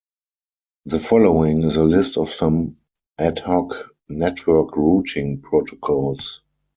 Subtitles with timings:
[0.85, 2.77] The following is a list of some
[3.19, 6.41] ad hoc network routing protocols.